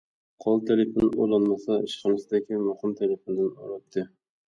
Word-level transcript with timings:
قول 0.45 0.63
تېلېفون 0.69 1.11
ئۇلانمىسا، 1.27 1.79
ئىشخانىسىدىكى 1.83 2.61
مۇقىم 2.67 2.99
تېلېفوندىن 3.03 3.55
ئۇراتتى. 3.57 4.13